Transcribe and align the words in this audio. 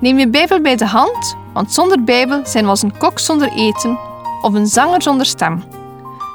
Neem 0.00 0.18
je 0.18 0.28
Bijbel 0.28 0.60
bij 0.60 0.76
de 0.76 0.86
hand, 0.86 1.36
want 1.52 1.72
zonder 1.72 2.04
Bijbel 2.04 2.46
zijn 2.46 2.64
we 2.64 2.70
als 2.70 2.82
een 2.82 2.96
kok 2.96 3.18
zonder 3.18 3.52
eten 3.52 3.98
of 4.42 4.54
een 4.54 4.66
zanger 4.66 5.02
zonder 5.02 5.26
stem. 5.26 5.62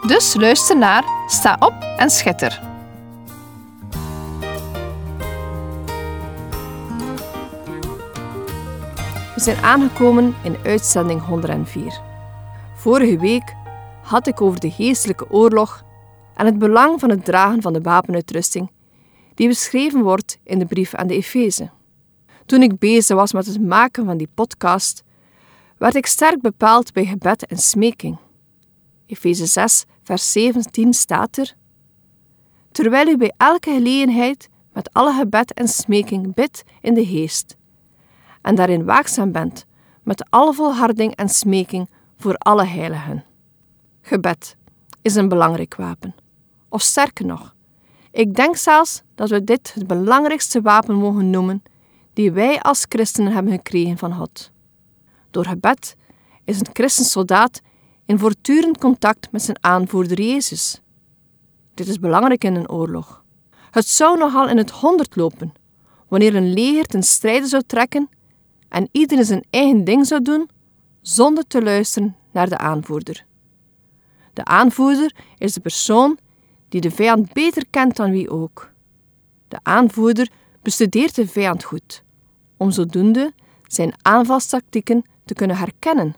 Dus 0.07 0.35
luister 0.35 0.77
naar, 0.77 1.03
sta 1.27 1.55
op 1.59 1.73
en 1.97 2.09
schitter. 2.09 2.61
We 9.35 9.41
zijn 9.41 9.57
aangekomen 9.57 10.35
in 10.43 10.57
uitzending 10.63 11.21
104. 11.25 12.01
Vorige 12.75 13.17
week 13.17 13.55
had 14.03 14.27
ik 14.27 14.41
over 14.41 14.59
de 14.59 14.71
geestelijke 14.71 15.31
oorlog 15.31 15.83
en 16.35 16.45
het 16.45 16.57
belang 16.57 16.99
van 16.99 17.09
het 17.09 17.25
dragen 17.25 17.61
van 17.61 17.73
de 17.73 17.81
wapenuitrusting 17.81 18.71
die 19.33 19.47
beschreven 19.47 20.01
wordt 20.01 20.39
in 20.43 20.59
de 20.59 20.65
brief 20.65 20.93
aan 20.93 21.07
de 21.07 21.15
Efeze. 21.15 21.69
Toen 22.45 22.61
ik 22.61 22.79
bezig 22.79 23.15
was 23.15 23.33
met 23.33 23.45
het 23.45 23.61
maken 23.61 24.05
van 24.05 24.17
die 24.17 24.29
podcast, 24.33 25.03
werd 25.77 25.95
ik 25.95 26.05
sterk 26.05 26.41
bepaald 26.41 26.93
bij 26.93 27.05
gebed 27.05 27.45
en 27.45 27.57
smeking. 27.57 28.17
Efeze 29.05 29.45
6, 29.45 29.85
vers 30.03 30.31
17 30.31 30.93
staat 30.93 31.37
er: 31.37 31.55
Terwijl 32.71 33.07
u 33.07 33.17
bij 33.17 33.33
elke 33.37 33.71
gelegenheid 33.71 34.49
met 34.73 34.93
alle 34.93 35.13
gebed 35.13 35.53
en 35.53 35.67
smeking 35.67 36.33
bidt 36.33 36.63
in 36.81 36.93
de 36.93 37.05
geest, 37.05 37.55
en 38.41 38.55
daarin 38.55 38.85
waakzaam 38.85 39.31
bent 39.31 39.65
met 40.03 40.29
alle 40.29 40.53
volharding 40.53 41.15
en 41.15 41.29
smeking 41.29 41.89
voor 42.17 42.35
alle 42.35 42.65
heiligen. 42.65 43.23
Gebed 44.01 44.55
is 45.01 45.15
een 45.15 45.29
belangrijk 45.29 45.75
wapen. 45.75 46.15
Of 46.69 46.81
sterker 46.81 47.25
nog, 47.25 47.55
ik 48.11 48.35
denk 48.35 48.55
zelfs 48.55 49.01
dat 49.15 49.29
we 49.29 49.43
dit 49.43 49.73
het 49.73 49.87
belangrijkste 49.87 50.61
wapen 50.61 50.95
mogen 50.95 51.29
noemen 51.29 51.63
die 52.15 52.31
wij 52.31 52.61
als 52.61 52.85
christenen 52.89 53.33
hebben 53.33 53.53
gekregen 53.53 53.97
van 53.97 54.13
God. 54.13 54.51
Door 55.31 55.45
gebed 55.45 55.95
is 56.43 56.59
een 56.59 56.67
christensoldaat 56.73 57.61
in 58.05 58.19
voortdurend 58.19 58.77
contact 58.77 59.31
met 59.31 59.41
zijn 59.41 59.57
aanvoerder 59.63 60.21
Jezus. 60.21 60.81
Dit 61.73 61.87
is 61.87 61.99
belangrijk 61.99 62.43
in 62.43 62.55
een 62.55 62.69
oorlog. 62.69 63.23
Het 63.71 63.87
zou 63.87 64.17
nogal 64.17 64.49
in 64.49 64.57
het 64.57 64.71
honderd 64.71 65.15
lopen 65.15 65.53
wanneer 66.07 66.35
een 66.35 66.53
leger 66.53 66.85
ten 66.85 67.03
strijde 67.03 67.47
zou 67.47 67.63
trekken 67.67 68.09
en 68.69 68.89
iedereen 68.91 69.25
zijn 69.25 69.45
eigen 69.49 69.83
ding 69.83 70.07
zou 70.07 70.21
doen 70.21 70.49
zonder 71.01 71.47
te 71.47 71.63
luisteren 71.63 72.15
naar 72.31 72.49
de 72.49 72.57
aanvoerder. 72.57 73.25
De 74.33 74.45
aanvoerder 74.45 75.15
is 75.37 75.53
de 75.53 75.59
persoon 75.59 76.17
die 76.69 76.81
de 76.81 76.91
vijand 76.91 77.33
beter 77.33 77.65
kent 77.69 77.95
dan 77.95 78.11
wie 78.11 78.29
ook. 78.29 78.71
De 79.47 79.57
aanvoerder 79.63 80.31
bestudeert 80.61 81.15
de 81.15 81.27
vijand 81.27 81.63
goed, 81.63 82.03
om 82.57 82.71
zodoende 82.71 83.33
zijn 83.67 83.93
aanvalstactieken 84.01 85.03
te 85.25 85.33
kunnen 85.33 85.57
herkennen, 85.57 86.15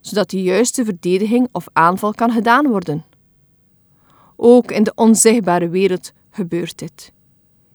zodat 0.00 0.30
de 0.30 0.42
juiste 0.42 0.84
verdediging 0.84 1.48
of 1.52 1.66
aanval 1.72 2.12
kan 2.12 2.30
gedaan 2.30 2.66
worden. 2.66 3.04
Ook 4.36 4.70
in 4.70 4.82
de 4.82 4.92
onzichtbare 4.94 5.68
wereld 5.68 6.12
gebeurt 6.30 6.78
dit. 6.78 7.12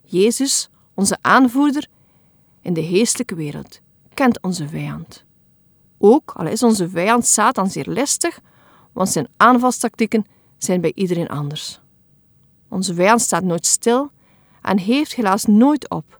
Jezus, 0.04 0.70
onze 0.94 1.18
aanvoerder 1.22 1.88
in 2.62 2.74
de 2.74 2.84
geestelijke 2.84 3.36
wereld, 3.36 3.82
kent 4.14 4.42
onze 4.42 4.68
vijand. 4.68 5.24
Ook 5.98 6.32
al 6.36 6.48
is 6.48 6.64
onze 6.64 6.90
vijand 6.90 7.26
Satan 7.26 7.70
zeer 7.70 7.88
listig, 7.88 8.40
want 8.92 9.10
zijn 9.10 9.28
aanvalstactieken 9.38 10.26
zijn 10.58 10.82
bij 10.82 10.92
iedereen 10.96 11.28
anders. 11.28 11.80
Onze 12.70 12.94
vijand 12.94 13.22
staat 13.22 13.44
nooit 13.44 13.66
stil 13.66 14.12
en 14.62 14.78
heeft 14.78 15.16
helaas 15.16 15.46
nooit 15.46 15.90
op. 15.90 16.20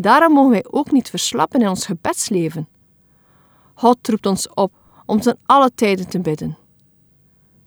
Daarom 0.00 0.32
mogen 0.32 0.50
wij 0.50 0.64
ook 0.70 0.90
niet 0.90 1.10
verslappen 1.10 1.60
in 1.60 1.68
ons 1.68 1.86
gebedsleven. 1.86 2.68
God 3.74 4.08
roept 4.08 4.26
ons 4.26 4.48
op 4.48 4.72
om 5.06 5.20
ten 5.20 5.38
alle 5.46 5.70
tijden 5.74 6.08
te 6.08 6.20
bidden. 6.20 6.56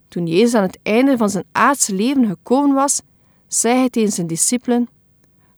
Toen 0.07 0.27
Jezus 0.27 0.53
aan 0.53 0.63
het 0.63 0.79
einde 0.83 1.17
van 1.17 1.29
zijn 1.29 1.45
aardse 1.51 1.95
leven 1.95 2.27
gekomen 2.27 2.75
was, 2.75 3.01
zei 3.47 3.77
hij 3.77 3.89
tegen 3.89 4.11
zijn 4.11 4.27
discipelen: 4.27 4.89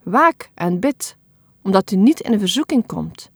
Waak 0.03 0.49
en 0.53 0.79
bid, 0.79 1.17
omdat 1.61 1.91
u 1.91 1.95
niet 1.95 2.19
in 2.19 2.33
een 2.33 2.39
verzoeking 2.39 2.85
komt. 2.85 3.31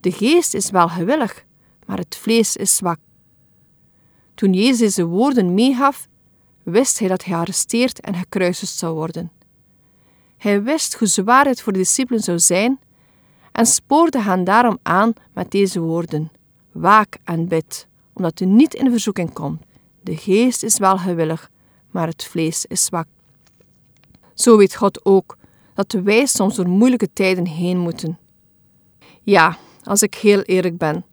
De 0.00 0.12
geest 0.12 0.54
is 0.54 0.70
wel 0.70 0.88
gewillig, 0.88 1.44
maar 1.86 1.98
het 1.98 2.16
vlees 2.16 2.56
is 2.56 2.76
zwak. 2.76 2.98
Toen 4.34 4.52
Jezus 4.52 4.78
deze 4.78 5.04
woorden 5.04 5.54
meegaf, 5.54 6.08
wist 6.62 6.98
hij 6.98 7.08
dat 7.08 7.24
hij 7.24 7.34
gearresteerd 7.34 8.00
en 8.00 8.14
gekruisigd 8.14 8.76
zou 8.76 8.94
worden. 8.94 9.30
Hij 10.44 10.62
wist 10.62 10.94
hoe 10.94 11.08
zwaar 11.08 11.46
het 11.46 11.60
voor 11.62 11.72
de 11.72 11.78
discipelen 11.78 12.22
zou 12.22 12.38
zijn 12.38 12.80
en 13.52 13.66
spoorde 13.66 14.20
hen 14.20 14.44
daarom 14.44 14.78
aan 14.82 15.12
met 15.32 15.50
deze 15.50 15.80
woorden: 15.80 16.30
Waak 16.72 17.16
en 17.24 17.48
bid, 17.48 17.86
omdat 18.12 18.40
u 18.40 18.44
niet 18.44 18.74
in 18.74 18.90
verzoeking 18.90 19.32
komt. 19.32 19.62
De 20.00 20.16
geest 20.16 20.62
is 20.62 20.78
wel 20.78 20.98
gewillig, 20.98 21.50
maar 21.90 22.06
het 22.06 22.24
vlees 22.24 22.64
is 22.64 22.84
zwak. 22.84 23.06
Zo 24.34 24.56
weet 24.56 24.74
God 24.74 25.04
ook 25.04 25.36
dat 25.74 25.92
wij 25.92 26.26
soms 26.26 26.54
door 26.54 26.68
moeilijke 26.68 27.12
tijden 27.12 27.46
heen 27.46 27.78
moeten. 27.78 28.18
Ja, 29.22 29.56
als 29.82 30.02
ik 30.02 30.14
heel 30.14 30.40
eerlijk 30.42 30.78
ben, 30.78 31.04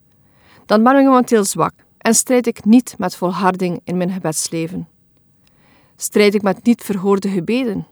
dan 0.65 0.83
ben 0.83 0.99
ik 0.99 1.05
momenteel 1.05 1.45
zwak 1.45 1.73
en 1.97 2.13
strijd 2.13 2.47
ik 2.47 2.65
niet 2.65 2.95
met 2.97 3.15
volharding 3.15 3.81
in 3.83 3.97
mijn 3.97 4.11
gebedsleven. 4.11 4.87
Strijd 5.95 6.33
ik 6.33 6.41
met 6.41 6.63
niet 6.63 6.81
verhoorde 6.81 7.29
gebeden. 7.29 7.87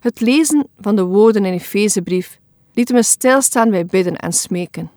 Het 0.00 0.20
lezen 0.20 0.68
van 0.78 0.96
de 0.96 1.04
woorden 1.04 1.44
in 1.44 1.52
Efezebrief 1.52 2.40
liet 2.72 2.92
me 2.92 3.02
stilstaan 3.02 3.70
bij 3.70 3.86
bidden 3.86 4.16
en 4.16 4.32
smeken. 4.32 4.90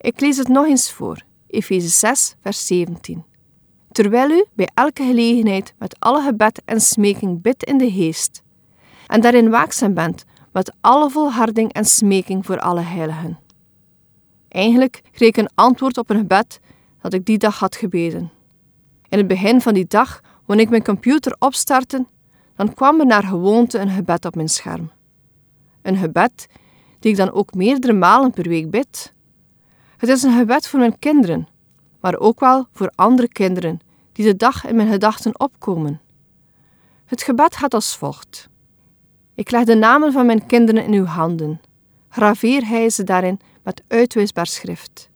Ik 0.00 0.20
lees 0.20 0.36
het 0.36 0.48
nog 0.48 0.66
eens 0.66 0.92
voor, 0.92 1.22
Efeze 1.46 1.88
6, 1.88 2.34
vers 2.40 2.66
17. 2.66 3.24
Terwijl 3.92 4.30
u 4.30 4.44
bij 4.54 4.68
elke 4.74 5.04
gelegenheid 5.04 5.74
met 5.78 6.00
alle 6.00 6.22
gebed 6.22 6.62
en 6.64 6.80
smeking 6.80 7.42
bidt 7.42 7.64
in 7.64 7.78
de 7.78 7.90
geest, 7.90 8.42
en 9.06 9.20
daarin 9.20 9.50
waakzaam 9.50 9.94
bent 9.94 10.24
met 10.52 10.72
alle 10.80 11.10
volharding 11.10 11.72
en 11.72 11.84
smeking 11.84 12.46
voor 12.46 12.60
alle 12.60 12.80
heiligen. 12.80 13.38
Eigenlijk 14.48 15.00
kreeg 15.12 15.28
ik 15.28 15.36
een 15.36 15.50
antwoord 15.54 15.98
op 15.98 16.10
een 16.10 16.16
gebed 16.16 16.60
dat 17.00 17.12
ik 17.12 17.24
die 17.24 17.38
dag 17.38 17.58
had 17.58 17.76
gebeden. 17.76 18.30
In 19.08 19.18
het 19.18 19.28
begin 19.28 19.60
van 19.60 19.74
die 19.74 19.86
dag, 19.86 20.20
wanneer 20.46 20.64
ik 20.64 20.70
mijn 20.70 20.84
computer 20.84 21.36
opstartte, 21.38 22.06
dan 22.58 22.74
kwam 22.74 23.00
er 23.00 23.06
naar 23.06 23.22
gewoonte 23.22 23.78
een 23.78 23.90
gebed 23.90 24.24
op 24.24 24.34
mijn 24.34 24.48
scherm. 24.48 24.90
Een 25.82 25.96
gebed 25.96 26.46
die 26.98 27.10
ik 27.10 27.16
dan 27.16 27.32
ook 27.32 27.54
meerdere 27.54 27.92
malen 27.92 28.30
per 28.30 28.48
week 28.48 28.70
bid. 28.70 29.12
Het 29.96 30.08
is 30.08 30.22
een 30.22 30.38
gebed 30.38 30.68
voor 30.68 30.78
mijn 30.78 30.98
kinderen, 30.98 31.48
maar 32.00 32.18
ook 32.18 32.40
wel 32.40 32.66
voor 32.72 32.92
andere 32.94 33.28
kinderen 33.28 33.80
die 34.12 34.24
de 34.24 34.36
dag 34.36 34.66
in 34.66 34.76
mijn 34.76 34.90
gedachten 34.90 35.40
opkomen. 35.40 36.00
Het 37.04 37.22
gebed 37.22 37.56
gaat 37.56 37.74
als 37.74 37.96
volgt. 37.96 38.48
Ik 39.34 39.50
leg 39.50 39.64
de 39.64 39.74
namen 39.74 40.12
van 40.12 40.26
mijn 40.26 40.46
kinderen 40.46 40.84
in 40.84 40.92
uw 40.92 41.04
handen. 41.04 41.60
Graveer 42.08 42.66
hij 42.66 42.90
ze 42.90 43.04
daarin 43.04 43.40
met 43.62 43.82
uitwisbaar 43.88 44.46
schrift, 44.46 45.10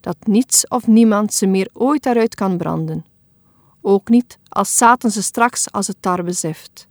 dat 0.00 0.16
niets 0.24 0.68
of 0.68 0.86
niemand 0.86 1.34
ze 1.34 1.46
meer 1.46 1.68
ooit 1.72 2.02
daaruit 2.02 2.34
kan 2.34 2.56
branden, 2.56 3.04
ook 3.84 4.08
niet 4.08 4.38
als 4.48 4.76
Satan 4.76 5.10
ze 5.10 5.22
straks 5.22 5.72
als 5.72 5.86
het 5.86 5.96
tar 6.00 6.24
bezift. 6.24 6.88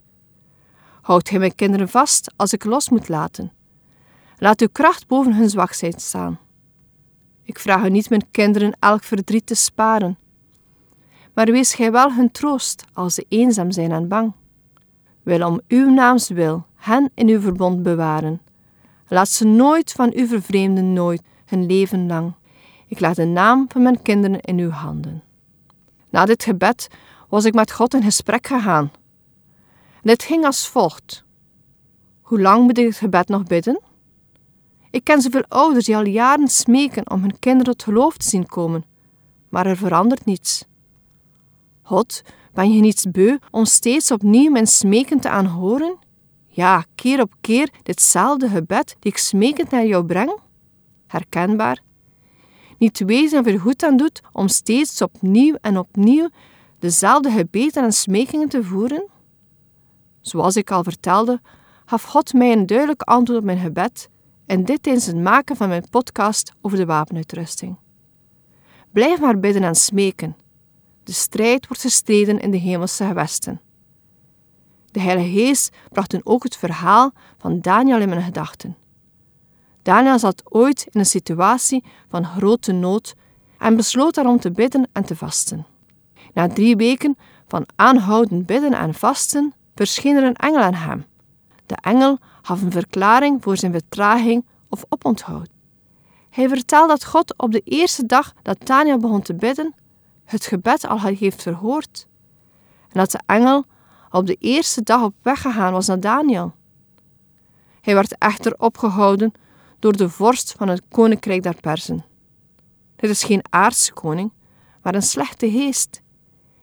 Houd 1.00 1.28
gij 1.28 1.38
mijn 1.38 1.54
kinderen 1.54 1.88
vast 1.88 2.32
als 2.36 2.52
ik 2.52 2.64
los 2.64 2.88
moet 2.88 3.08
laten. 3.08 3.52
Laat 4.38 4.60
uw 4.60 4.68
kracht 4.72 5.06
boven 5.06 5.34
hun 5.34 5.50
zwakheid 5.50 6.02
staan. 6.02 6.38
Ik 7.42 7.58
vraag 7.58 7.84
u 7.84 7.90
niet 7.90 8.10
mijn 8.10 8.30
kinderen 8.30 8.76
elk 8.78 9.04
verdriet 9.04 9.46
te 9.46 9.54
sparen, 9.54 10.18
maar 11.34 11.46
wees 11.46 11.74
gij 11.74 11.92
wel 11.92 12.12
hun 12.12 12.30
troost 12.30 12.84
als 12.92 13.14
ze 13.14 13.26
eenzaam 13.28 13.70
zijn 13.70 13.92
en 13.92 14.08
bang. 14.08 14.32
Wil 15.22 15.46
om 15.46 15.60
uw 15.68 15.90
naams 15.90 16.28
wil 16.28 16.66
hen 16.74 17.10
in 17.14 17.28
uw 17.28 17.40
verbond 17.40 17.82
bewaren 17.82 18.40
Laat 19.08 19.28
ze 19.28 19.46
nooit 19.46 19.92
van 19.92 20.12
u 20.16 20.26
vervreemden, 20.26 20.92
nooit, 20.92 21.22
hun 21.44 21.66
leven 21.66 22.06
lang. 22.06 22.32
Ik 22.88 23.00
laat 23.00 23.16
de 23.16 23.24
naam 23.24 23.64
van 23.68 23.82
mijn 23.82 24.02
kinderen 24.02 24.40
in 24.40 24.58
uw 24.58 24.70
handen. 24.70 25.22
Na 26.14 26.24
dit 26.24 26.44
gebed 26.44 26.88
was 27.28 27.44
ik 27.44 27.54
met 27.54 27.72
God 27.72 27.94
in 27.94 28.02
gesprek 28.02 28.46
gegaan. 28.46 28.92
Dit 30.02 30.22
ging 30.22 30.44
als 30.44 30.68
volgt. 30.68 31.24
Hoe 32.22 32.40
lang 32.40 32.62
moet 32.62 32.78
ik 32.78 32.86
het 32.86 32.96
gebed 32.96 33.28
nog 33.28 33.42
bidden? 33.42 33.80
Ik 34.90 35.04
ken 35.04 35.20
zoveel 35.20 35.44
ouders 35.48 35.84
die 35.84 35.96
al 35.96 36.06
jaren 36.06 36.48
smeken 36.48 37.10
om 37.10 37.20
hun 37.20 37.38
kinderen 37.38 37.76
tot 37.76 37.82
geloof 37.82 38.16
te 38.16 38.28
zien 38.28 38.46
komen, 38.46 38.84
maar 39.48 39.66
er 39.66 39.76
verandert 39.76 40.24
niets. 40.24 40.64
God, 41.82 42.22
ben 42.52 42.72
je 42.72 42.80
niets 42.80 43.10
beu 43.10 43.38
om 43.50 43.64
steeds 43.64 44.10
opnieuw 44.10 44.50
mijn 44.50 44.66
smeken 44.66 45.20
te 45.20 45.28
aanhoren? 45.28 45.98
Ja, 46.48 46.84
keer 46.94 47.20
op 47.20 47.32
keer 47.40 47.70
ditzelfde 47.82 48.48
gebed 48.48 48.96
die 49.00 49.12
ik 49.12 49.18
smekend 49.18 49.70
naar 49.70 49.86
jou 49.86 50.04
breng? 50.04 50.38
Herkenbaar? 51.06 51.83
Niet 52.78 52.98
wezen 52.98 53.38
of 53.38 53.46
er 53.46 53.60
goed 53.60 53.82
aan 53.82 53.96
doet 53.96 54.20
om 54.32 54.48
steeds 54.48 55.02
opnieuw 55.02 55.56
en 55.60 55.78
opnieuw 55.78 56.28
dezelfde 56.78 57.30
gebeden 57.30 57.82
en 57.82 57.92
smekingen 57.92 58.48
te 58.48 58.64
voeren? 58.64 59.08
Zoals 60.20 60.56
ik 60.56 60.70
al 60.70 60.82
vertelde, 60.82 61.40
gaf 61.84 62.02
God 62.02 62.32
mij 62.32 62.52
een 62.52 62.66
duidelijk 62.66 63.02
antwoord 63.02 63.38
op 63.38 63.44
mijn 63.44 63.58
gebed 63.58 64.08
en 64.46 64.64
dit 64.64 64.82
tijdens 64.82 65.06
het 65.06 65.16
maken 65.16 65.56
van 65.56 65.68
mijn 65.68 65.88
podcast 65.90 66.52
over 66.60 66.78
de 66.78 66.86
wapenuitrusting. 66.86 67.76
Blijf 68.92 69.20
maar 69.20 69.38
bidden 69.38 69.62
en 69.62 69.74
smeken. 69.74 70.36
De 71.04 71.12
strijd 71.12 71.66
wordt 71.66 71.82
gestreden 71.82 72.40
in 72.40 72.50
de 72.50 72.56
hemelse 72.56 73.04
gewesten. 73.04 73.60
De 74.90 75.00
Heilige 75.00 75.30
Geest 75.30 75.76
bracht 75.92 76.10
toen 76.10 76.20
ook 76.24 76.42
het 76.42 76.56
verhaal 76.56 77.12
van 77.38 77.60
Daniel 77.60 78.00
in 78.00 78.08
mijn 78.08 78.22
gedachten. 78.22 78.76
Daniel 79.84 80.18
zat 80.18 80.42
ooit 80.44 80.86
in 80.90 81.00
een 81.00 81.06
situatie 81.06 81.84
van 82.08 82.24
grote 82.24 82.72
nood 82.72 83.14
en 83.58 83.76
besloot 83.76 84.14
daarom 84.14 84.40
te 84.40 84.50
bidden 84.50 84.88
en 84.92 85.04
te 85.04 85.16
vasten. 85.16 85.66
Na 86.32 86.48
drie 86.48 86.76
weken 86.76 87.16
van 87.46 87.66
aanhoudend 87.76 88.46
bidden 88.46 88.72
en 88.72 88.94
vasten 88.94 89.54
verscheen 89.74 90.16
er 90.16 90.22
een 90.22 90.34
engel 90.34 90.60
aan 90.60 90.74
hem. 90.74 91.04
De 91.66 91.76
engel 91.80 92.18
gaf 92.42 92.62
een 92.62 92.70
verklaring 92.70 93.42
voor 93.42 93.56
zijn 93.56 93.72
vertraging 93.72 94.44
of 94.68 94.84
oponthoud. 94.88 95.48
Hij 96.30 96.48
vertelde 96.48 96.88
dat 96.88 97.04
God 97.04 97.38
op 97.38 97.52
de 97.52 97.62
eerste 97.64 98.06
dag 98.06 98.32
dat 98.42 98.66
Daniel 98.66 98.98
begon 98.98 99.22
te 99.22 99.34
bidden, 99.34 99.74
het 100.24 100.46
gebed 100.46 100.86
al 100.86 101.00
heeft 101.00 101.42
verhoord. 101.42 102.06
En 102.82 103.00
dat 103.00 103.10
de 103.10 103.20
engel 103.26 103.64
op 104.10 104.26
de 104.26 104.36
eerste 104.40 104.82
dag 104.82 105.02
op 105.02 105.14
weg 105.22 105.40
gegaan 105.40 105.72
was 105.72 105.86
naar 105.86 106.00
Daniel. 106.00 106.54
Hij 107.80 107.94
werd 107.94 108.18
echter 108.18 108.54
opgehouden 108.58 109.32
door 109.84 109.96
de 109.96 110.08
vorst 110.08 110.54
van 110.56 110.68
het 110.68 110.82
koninkrijk 110.88 111.42
der 111.42 111.56
Persen. 111.60 112.04
Dit 112.96 113.10
is 113.10 113.24
geen 113.24 113.44
aardse 113.50 113.92
koning, 113.92 114.32
maar 114.82 114.94
een 114.94 115.02
slechte 115.02 115.50
geest. 115.50 116.02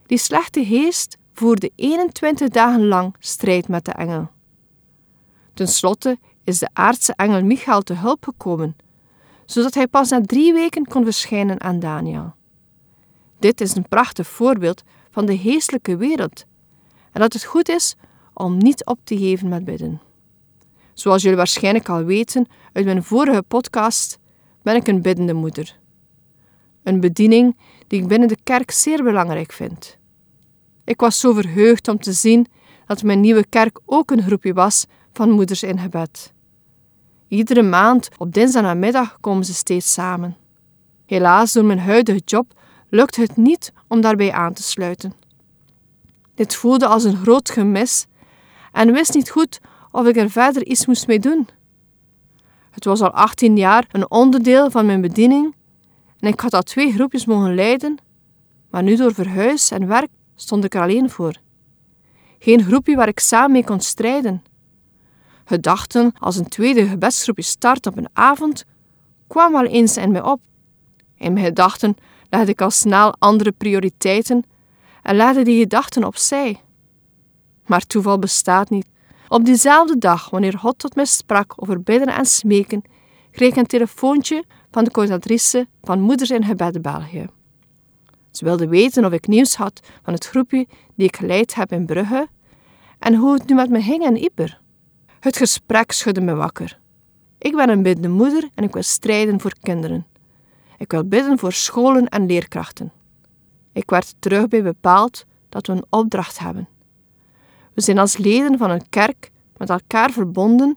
Die 0.05 0.17
slechte 0.17 0.65
geest 0.65 1.17
voerde 1.33 1.71
21 1.75 2.49
dagen 2.49 2.87
lang 2.87 3.15
strijd 3.19 3.67
met 3.67 3.85
de 3.85 3.91
engel. 3.91 4.29
Ten 5.53 5.67
slotte 5.67 6.17
is 6.43 6.59
de 6.59 6.69
aardse 6.73 7.13
engel 7.15 7.43
Michael 7.43 7.81
te 7.81 7.93
hulp 7.93 8.23
gekomen, 8.23 8.75
zodat 9.45 9.73
hij 9.73 9.87
pas 9.87 10.09
na 10.09 10.21
drie 10.21 10.53
weken 10.53 10.87
kon 10.87 11.03
verschijnen 11.03 11.61
aan 11.61 11.79
Daniel. 11.79 12.33
Dit 13.39 13.61
is 13.61 13.75
een 13.75 13.87
prachtig 13.87 14.27
voorbeeld 14.27 14.83
van 15.11 15.25
de 15.25 15.37
geestelijke 15.37 15.97
wereld 15.97 16.45
en 17.11 17.21
dat 17.21 17.33
het 17.33 17.43
goed 17.43 17.69
is 17.69 17.95
om 18.33 18.57
niet 18.57 18.85
op 18.85 18.99
te 19.03 19.17
geven 19.17 19.49
met 19.49 19.65
bidden. 19.65 20.01
Zoals 20.93 21.21
jullie 21.21 21.37
waarschijnlijk 21.37 21.89
al 21.89 22.03
weten 22.03 22.47
uit 22.73 22.85
mijn 22.85 23.03
vorige 23.03 23.43
podcast, 23.47 24.19
ben 24.61 24.75
ik 24.75 24.87
een 24.87 25.01
biddende 25.01 25.33
moeder. 25.33 25.79
Een 26.83 26.99
bediening 26.99 27.57
die 27.87 28.01
ik 28.01 28.07
binnen 28.07 28.27
de 28.27 28.37
kerk 28.43 28.71
zeer 28.71 29.03
belangrijk 29.03 29.51
vind. 29.51 29.97
Ik 30.83 30.99
was 30.99 31.19
zo 31.19 31.33
verheugd 31.33 31.87
om 31.87 31.99
te 31.99 32.13
zien 32.13 32.47
dat 32.85 33.03
mijn 33.03 33.19
nieuwe 33.19 33.45
kerk 33.49 33.79
ook 33.85 34.11
een 34.11 34.23
groepje 34.23 34.53
was 34.53 34.85
van 35.13 35.31
moeders 35.31 35.63
in 35.63 35.79
gebed. 35.79 36.33
Iedere 37.27 37.61
maand 37.61 38.09
op 38.17 38.33
dinsdagnamiddag 38.33 39.17
komen 39.19 39.45
ze 39.45 39.53
steeds 39.53 39.93
samen. 39.93 40.37
Helaas, 41.05 41.53
door 41.53 41.65
mijn 41.65 41.79
huidige 41.79 42.21
job 42.25 42.53
lukt 42.89 43.15
het 43.15 43.37
niet 43.37 43.73
om 43.87 44.01
daarbij 44.01 44.31
aan 44.31 44.53
te 44.53 44.63
sluiten. 44.63 45.13
Dit 46.35 46.55
voelde 46.55 46.87
als 46.87 47.03
een 47.03 47.15
groot 47.15 47.49
gemis 47.49 48.05
en 48.71 48.93
wist 48.93 49.13
niet 49.13 49.29
goed 49.29 49.59
of 49.91 50.07
ik 50.07 50.15
er 50.15 50.29
verder 50.29 50.65
iets 50.65 50.85
moest 50.85 51.07
mee 51.07 51.19
doen. 51.19 51.47
Het 52.71 52.85
was 52.85 53.01
al 53.01 53.11
18 53.11 53.57
jaar 53.57 53.87
een 53.91 54.11
onderdeel 54.11 54.71
van 54.71 54.85
mijn 54.85 55.01
bediening 55.01 55.55
en 56.19 56.27
ik 56.27 56.39
had 56.39 56.53
al 56.53 56.61
twee 56.61 56.91
groepjes 56.91 57.25
mogen 57.25 57.55
leiden, 57.55 57.97
maar 58.69 58.83
nu 58.83 58.95
door 58.95 59.13
verhuis 59.13 59.71
en 59.71 59.87
werk 59.87 60.09
stond 60.35 60.63
ik 60.63 60.73
er 60.75 60.81
alleen 60.81 61.09
voor. 61.09 61.35
Geen 62.39 62.63
groepje 62.63 62.95
waar 62.95 63.07
ik 63.07 63.19
samen 63.19 63.51
mee 63.51 63.63
kon 63.63 63.79
strijden. 63.79 64.43
Gedachten 65.45 66.13
als 66.19 66.37
een 66.37 66.47
tweede 66.47 66.87
gebedsgroepje 66.87 67.43
start 67.43 67.87
op 67.87 67.97
een 67.97 68.09
avond 68.13 68.65
kwamen 69.27 69.61
wel 69.61 69.71
eens 69.71 69.97
in 69.97 70.11
mij 70.11 70.23
op. 70.23 70.41
In 71.15 71.33
mijn 71.33 71.45
gedachten 71.45 71.95
legde 72.29 72.51
ik 72.51 72.61
al 72.61 72.71
snel 72.71 73.15
andere 73.19 73.51
prioriteiten 73.51 74.43
en 75.01 75.15
legde 75.15 75.43
die 75.43 75.59
gedachten 75.59 76.03
opzij. 76.03 76.61
Maar 77.65 77.87
toeval 77.87 78.19
bestaat 78.19 78.69
niet. 78.69 78.89
Op 79.31 79.45
diezelfde 79.45 79.97
dag, 79.97 80.29
wanneer 80.29 80.57
God 80.57 80.79
tot 80.79 80.95
mij 80.95 81.05
sprak 81.05 81.53
over 81.55 81.81
bidden 81.81 82.07
en 82.07 82.25
smeken, 82.25 82.81
kreeg 83.31 83.49
ik 83.49 83.55
een 83.55 83.65
telefoontje 83.65 84.43
van 84.71 84.83
de 84.83 84.91
coördinatrice 84.91 85.67
van 85.81 86.01
Moeders 86.01 86.29
in 86.29 86.43
Gebed 86.43 86.81
België. 86.81 87.27
Ze 88.31 88.45
wilde 88.45 88.67
weten 88.67 89.05
of 89.05 89.11
ik 89.11 89.27
nieuws 89.27 89.55
had 89.55 89.81
van 90.03 90.13
het 90.13 90.25
groepje 90.25 90.67
die 90.95 91.07
ik 91.07 91.15
geleid 91.15 91.55
heb 91.55 91.71
in 91.71 91.85
Brugge 91.85 92.27
en 92.99 93.15
hoe 93.15 93.33
het 93.33 93.47
nu 93.47 93.55
met 93.55 93.69
me 93.69 93.81
ging 93.81 94.03
in 94.03 94.17
Ieper. 94.17 94.61
Het 95.19 95.37
gesprek 95.37 95.91
schudde 95.91 96.21
me 96.21 96.35
wakker. 96.35 96.79
Ik 97.37 97.55
ben 97.55 97.69
een 97.69 97.83
biddende 97.83 98.09
moeder 98.09 98.49
en 98.55 98.63
ik 98.63 98.73
wil 98.73 98.83
strijden 98.83 99.39
voor 99.39 99.53
kinderen. 99.61 100.07
Ik 100.77 100.91
wil 100.91 101.07
bidden 101.07 101.39
voor 101.39 101.53
scholen 101.53 102.07
en 102.07 102.25
leerkrachten. 102.25 102.91
Ik 103.73 103.89
werd 103.89 104.15
terug 104.19 104.47
bij 104.47 104.63
bepaald 104.63 105.25
dat 105.49 105.67
we 105.67 105.73
een 105.73 105.85
opdracht 105.89 106.39
hebben. 106.39 106.67
We 107.73 107.81
zijn 107.81 107.97
als 107.97 108.17
leden 108.17 108.57
van 108.57 108.69
een 108.69 108.89
kerk 108.89 109.31
met 109.57 109.69
elkaar 109.69 110.11
verbonden 110.11 110.75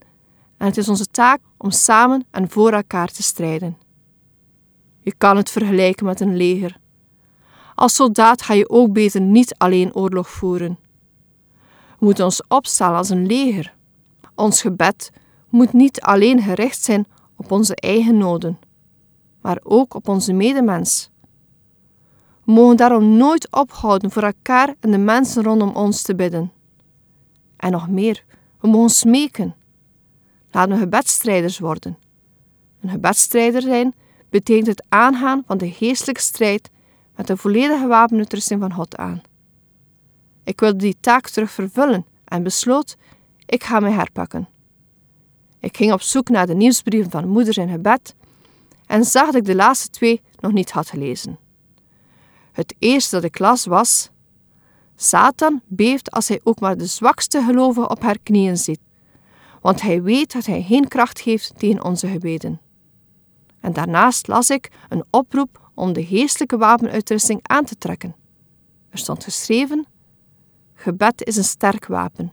en 0.57 0.67
het 0.67 0.77
is 0.77 0.89
onze 0.89 1.07
taak 1.07 1.41
om 1.57 1.71
samen 1.71 2.27
en 2.31 2.51
voor 2.51 2.73
elkaar 2.73 3.09
te 3.09 3.23
strijden. 3.23 3.79
Je 5.01 5.15
kan 5.19 5.37
het 5.37 5.51
vergelijken 5.51 6.07
met 6.07 6.21
een 6.21 6.37
leger. 6.37 6.79
Als 7.75 7.95
soldaat 7.95 8.43
ga 8.43 8.55
je 8.55 8.69
ook 8.69 8.93
beter 8.93 9.21
niet 9.21 9.55
alleen 9.59 9.95
oorlog 9.95 10.31
voeren. 10.31 10.79
We 11.99 12.05
moeten 12.05 12.25
ons 12.25 12.43
opstellen 12.49 12.97
als 12.97 13.09
een 13.09 13.27
leger. 13.27 13.75
Ons 14.35 14.61
gebed 14.61 15.11
moet 15.49 15.73
niet 15.73 16.01
alleen 16.01 16.43
gericht 16.43 16.83
zijn 16.83 17.07
op 17.37 17.51
onze 17.51 17.77
eigen 17.77 18.17
noden, 18.17 18.59
maar 19.41 19.59
ook 19.63 19.95
op 19.95 20.09
onze 20.09 20.33
medemens. 20.33 21.11
We 22.45 22.53
mogen 22.53 22.77
daarom 22.77 23.17
nooit 23.17 23.53
ophouden 23.53 24.11
voor 24.11 24.23
elkaar 24.23 24.75
en 24.81 24.91
de 24.91 24.99
mensen 24.99 25.43
rondom 25.43 25.71
ons 25.77 26.03
te 26.03 26.15
bidden. 26.15 26.53
En 27.65 27.71
nog 27.71 27.89
meer, 27.89 28.25
we 28.61 28.69
mogen 28.69 28.91
smeken. 28.91 29.55
Laten 30.51 30.73
we 30.73 30.79
gebedstrijders 30.79 31.59
worden. 31.59 31.99
Een 32.81 32.89
gebedstrijder 32.89 33.63
zijn 33.63 33.95
betekent 34.31 34.67
het 34.67 34.85
aangaan 34.89 35.43
van 35.47 35.59
de 35.59 35.71
geestelijke 35.71 36.21
strijd 36.21 36.71
met 37.17 37.27
de 37.27 37.37
volledige 37.37 37.87
wapenuitrusting 37.87 38.61
van 38.61 38.73
God 38.73 38.97
aan. 38.97 39.23
Ik 40.43 40.61
wilde 40.61 40.77
die 40.77 40.97
taak 41.01 41.29
terug 41.29 41.51
vervullen 41.51 42.07
en 42.25 42.43
besloot, 42.43 42.97
ik 43.47 43.65
ga 43.65 43.81
mij 43.81 43.93
herpakken. 43.93 44.49
Ik 45.61 45.77
ging 45.77 45.93
op 45.93 46.03
zoek 46.03 46.29
naar 46.29 46.47
de 46.47 46.55
nieuwsbrieven 46.55 47.11
van 47.11 47.29
moeders 47.29 47.57
in 47.57 47.69
gebed 47.69 48.15
en 48.87 49.05
zag 49.05 49.25
dat 49.25 49.35
ik 49.35 49.45
de 49.45 49.55
laatste 49.55 49.89
twee 49.89 50.23
nog 50.41 50.53
niet 50.53 50.71
had 50.71 50.91
gelezen. 50.91 51.39
Het 52.53 52.75
eerste 52.79 53.15
dat 53.15 53.25
ik 53.25 53.39
las 53.39 53.67
was: 53.67 54.11
Satan 54.97 55.61
beeft 55.67 56.11
als 56.11 56.29
hij 56.29 56.41
ook 56.43 56.61
maar 56.61 56.77
de 56.77 56.87
zwakste 56.87 57.43
gelovige 57.43 57.89
op 57.89 58.03
haar 58.03 58.19
knieën 58.23 58.57
ziet, 58.57 58.81
want 59.61 59.83
hij 59.83 60.03
weet 60.03 60.33
dat 60.33 60.47
hij 60.47 60.63
geen 60.63 60.89
kracht 60.89 61.21
heeft 61.21 61.59
tegen 61.59 61.85
onze 61.85 62.09
gebeden. 62.09 62.61
En 63.61 63.73
daarnaast 63.73 64.27
las 64.27 64.51
ik 64.51 64.71
een 64.89 65.05
oproep 65.11 65.71
om 65.75 65.93
de 65.93 66.05
geestelijke 66.05 66.57
wapenuitrusting 66.57 67.41
aan 67.43 67.65
te 67.65 67.77
trekken. 67.77 68.15
Er 68.91 68.99
stond 68.99 69.25
geschreven: 69.25 69.87
Gebed 70.75 71.25
is 71.25 71.37
een 71.37 71.45
sterk 71.45 71.87
wapen. 71.87 72.33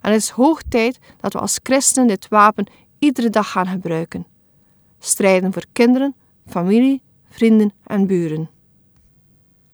En 0.00 0.12
het 0.12 0.22
is 0.22 0.28
hoog 0.28 0.62
tijd 0.68 0.98
dat 1.20 1.32
we 1.32 1.38
als 1.38 1.60
christenen 1.62 2.08
dit 2.08 2.28
wapen 2.28 2.66
iedere 2.98 3.30
dag 3.30 3.50
gaan 3.50 3.66
gebruiken. 3.66 4.26
Strijden 4.98 5.52
voor 5.52 5.64
kinderen, 5.72 6.14
familie, 6.46 7.02
vrienden 7.28 7.72
en 7.84 8.06
buren. 8.06 8.50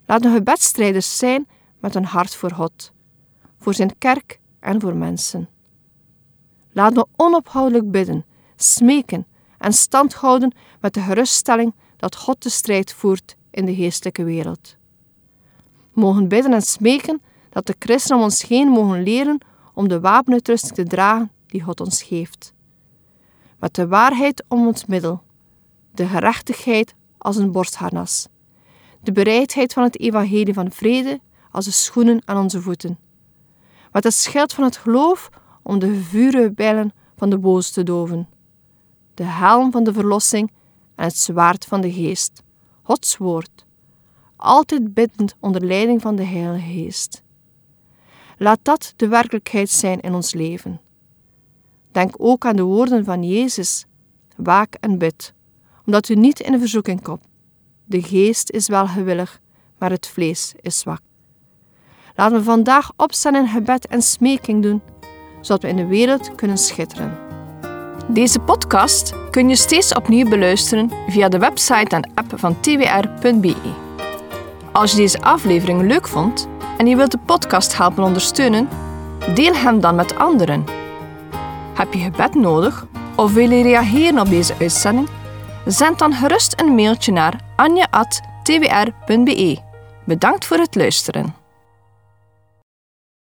Laten 0.06 0.30
we 0.30 0.37
gebedstrijders 0.37 1.18
zijn 1.18 1.46
met 1.80 1.94
een 1.94 2.04
hart 2.04 2.35
voor 2.35 2.52
God, 2.52 2.92
voor 3.58 3.75
zijn 3.75 3.99
kerk 3.99 4.40
en 4.61 4.80
voor 4.80 4.97
mensen. 4.97 5.49
Laten 6.73 6.97
we 6.97 7.06
onophoudelijk 7.16 7.90
bidden, 7.90 8.25
smeken 8.56 9.26
en 9.58 9.73
stand 9.73 10.14
houden 10.14 10.54
met 10.80 10.94
de 10.94 11.00
geruststelling 11.00 11.75
dat 11.97 12.16
God 12.16 12.42
de 12.42 12.49
strijd 12.49 12.92
voert 12.92 13.37
in 13.50 13.64
de 13.64 13.75
geestelijke 13.75 14.25
wereld. 14.25 14.76
We 15.92 16.00
mogen 16.00 16.28
bidden 16.28 16.52
en 16.52 16.62
smeken 16.62 17.23
dat 17.50 17.66
de 17.66 17.75
christenen 17.78 18.18
om 18.18 18.25
ons 18.25 18.42
heen 18.42 18.68
mogen 18.68 19.02
leren 19.02 19.38
om 19.75 19.88
de 19.88 20.00
wapenuitrusting 20.00 20.75
te 20.75 20.85
dragen 20.85 21.30
die 21.47 21.62
God 21.62 21.80
ons 21.80 22.02
geeft. 22.02 22.52
met 23.58 23.75
de 23.75 23.88
waarheid 23.88 24.44
om 24.49 24.66
ons 24.66 24.87
middel, 24.87 25.23
de 25.94 26.06
gerechtigheid 26.06 26.94
als 27.18 27.37
een 27.37 27.52
borstharnas, 27.52 28.28
de 29.02 29.12
bereidheid 29.12 29.73
van 29.73 29.82
het 29.82 30.00
evangelie 30.00 30.54
van 30.54 30.73
vrede 30.73 31.20
als 31.50 31.64
de 31.64 31.70
schoenen 31.70 32.22
aan 32.24 32.42
onze 32.42 32.62
voeten, 32.62 32.98
met 33.92 34.04
het 34.04 34.14
schild 34.14 34.52
van 34.52 34.64
het 34.64 34.76
geloof 34.76 35.30
om 35.62 35.78
de 35.78 35.94
vurige 35.94 36.52
bijlen 36.52 36.92
van 37.16 37.30
de 37.30 37.38
boos 37.38 37.70
te 37.70 37.82
doven, 37.82 38.28
de 39.14 39.24
helm 39.24 39.70
van 39.70 39.84
de 39.84 39.92
verlossing 39.92 40.52
en 40.94 41.04
het 41.04 41.16
zwaard 41.16 41.64
van 41.64 41.80
de 41.80 41.92
geest, 41.92 42.42
Gods 42.82 43.16
woord, 43.16 43.66
altijd 44.36 44.94
biddend 44.94 45.34
onder 45.40 45.64
leiding 45.64 46.00
van 46.00 46.16
de 46.16 46.24
Heilige 46.24 46.72
Geest. 46.72 47.22
Laat 48.38 48.58
dat 48.62 48.92
de 48.96 49.08
werkelijkheid 49.08 49.70
zijn 49.70 50.00
in 50.00 50.14
ons 50.14 50.34
leven. 50.34 50.80
Denk 51.92 52.14
ook 52.16 52.46
aan 52.46 52.56
de 52.56 52.62
woorden 52.62 53.04
van 53.04 53.22
Jezus: 53.22 53.86
waak 54.36 54.74
en 54.74 54.98
bid, 54.98 55.34
omdat 55.86 56.08
u 56.08 56.14
niet 56.14 56.40
in 56.40 56.58
verzoeking 56.58 57.02
komt. 57.02 57.26
De 57.84 58.02
geest 58.02 58.50
is 58.50 58.68
wel 58.68 58.86
gewillig, 58.86 59.40
maar 59.78 59.90
het 59.90 60.06
vlees 60.06 60.54
is 60.60 60.78
zwak. 60.78 61.00
Laten 62.18 62.37
we 62.37 62.44
vandaag 62.44 62.90
opstaan 62.96 63.34
in 63.34 63.48
gebed 63.48 63.87
en 63.87 64.02
smeking 64.02 64.62
doen, 64.62 64.82
zodat 65.40 65.62
we 65.62 65.68
in 65.68 65.76
de 65.76 65.87
wereld 65.87 66.34
kunnen 66.34 66.58
schitteren. 66.58 67.18
Deze 68.06 68.38
podcast 68.38 69.14
kun 69.30 69.48
je 69.48 69.56
steeds 69.56 69.94
opnieuw 69.94 70.28
beluisteren 70.28 70.90
via 71.08 71.28
de 71.28 71.38
website 71.38 71.96
en 71.96 72.10
app 72.14 72.32
van 72.34 72.60
twr.be. 72.60 73.54
Als 74.72 74.90
je 74.90 74.96
deze 74.96 75.20
aflevering 75.20 75.82
leuk 75.82 76.08
vond 76.08 76.48
en 76.78 76.87
je 76.87 76.96
wilt 76.96 77.10
de 77.10 77.18
podcast 77.18 77.76
helpen 77.76 78.04
ondersteunen, 78.04 78.68
deel 79.34 79.54
hem 79.54 79.80
dan 79.80 79.94
met 79.94 80.16
anderen. 80.16 80.64
Heb 81.75 81.92
je 81.92 81.98
gebed 81.98 82.34
nodig 82.34 82.87
of 83.16 83.32
wil 83.32 83.50
je 83.50 83.62
reageren 83.62 84.20
op 84.20 84.28
deze 84.28 84.54
uitzending? 84.60 85.08
Zend 85.66 85.98
dan 85.98 86.12
gerust 86.12 86.60
een 86.60 86.75
mailtje 86.75 87.12
naar 87.12 87.40
anja.twr.be. 87.56 87.96
Bedankt 90.04 90.44
voor 90.44 90.56
het 90.56 90.75
luisteren. 90.75 91.38